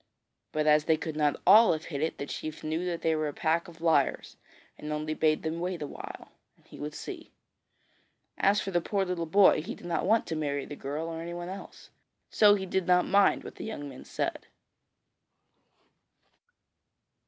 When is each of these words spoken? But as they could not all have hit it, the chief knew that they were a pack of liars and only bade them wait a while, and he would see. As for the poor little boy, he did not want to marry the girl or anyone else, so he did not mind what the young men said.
But 0.51 0.65
as 0.65 0.85
they 0.85 0.97
could 0.97 1.15
not 1.15 1.39
all 1.45 1.73
have 1.73 1.85
hit 1.93 2.01
it, 2.01 2.17
the 2.17 2.25
chief 2.25 2.63
knew 2.63 2.85
that 2.85 3.03
they 3.03 3.15
were 3.15 3.27
a 3.27 3.33
pack 3.33 3.67
of 3.67 3.81
liars 3.81 4.35
and 4.75 4.91
only 4.91 5.13
bade 5.13 5.43
them 5.43 5.59
wait 5.59 5.83
a 5.83 5.85
while, 5.85 6.31
and 6.57 6.65
he 6.65 6.79
would 6.79 6.95
see. 6.95 7.29
As 8.35 8.59
for 8.59 8.71
the 8.71 8.81
poor 8.81 9.05
little 9.05 9.27
boy, 9.27 9.61
he 9.61 9.75
did 9.75 9.85
not 9.85 10.07
want 10.07 10.25
to 10.25 10.35
marry 10.35 10.65
the 10.65 10.75
girl 10.75 11.05
or 11.07 11.21
anyone 11.21 11.49
else, 11.49 11.91
so 12.31 12.55
he 12.55 12.65
did 12.65 12.87
not 12.87 13.05
mind 13.05 13.43
what 13.43 13.57
the 13.57 13.63
young 13.63 13.87
men 13.87 14.03
said. 14.03 14.47